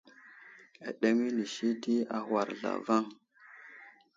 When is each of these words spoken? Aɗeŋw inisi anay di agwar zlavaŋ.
Aɗeŋw 0.87 1.19
inisi 1.29 1.65
anay 1.69 1.79
di 1.81 1.95
agwar 2.17 2.47
zlavaŋ. 2.59 3.05